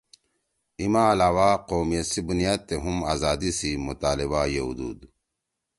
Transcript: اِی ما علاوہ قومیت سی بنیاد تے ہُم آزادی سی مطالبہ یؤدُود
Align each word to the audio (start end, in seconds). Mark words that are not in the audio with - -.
اِی 0.79 0.85
ما 0.93 1.03
علاوہ 1.13 1.49
قومیت 1.69 2.05
سی 2.11 2.21
بنیاد 2.27 2.59
تے 2.67 2.75
ہُم 2.83 2.97
آزادی 3.13 3.51
سی 3.59 3.71
مطالبہ 3.87 4.41
یؤدُود 4.55 4.99